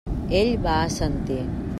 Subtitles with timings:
[0.39, 1.41] Ell va assentir.